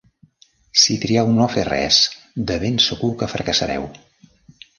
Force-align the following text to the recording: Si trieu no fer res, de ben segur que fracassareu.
Si 0.83 0.95
trieu 1.03 1.29
no 1.35 1.47
fer 1.55 1.65
res, 1.69 1.99
de 2.53 2.57
ben 2.65 2.81
segur 2.87 3.11
que 3.21 3.29
fracassareu. 3.35 3.87